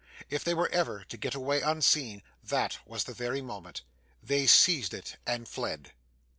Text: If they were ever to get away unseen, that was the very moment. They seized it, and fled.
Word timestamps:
If 0.31 0.43
they 0.43 0.55
were 0.55 0.67
ever 0.69 1.03
to 1.09 1.15
get 1.15 1.35
away 1.35 1.61
unseen, 1.61 2.23
that 2.43 2.79
was 2.87 3.03
the 3.03 3.13
very 3.13 3.39
moment. 3.43 3.81
They 4.23 4.47
seized 4.47 4.95
it, 4.95 5.17
and 5.27 5.47
fled. 5.47 5.91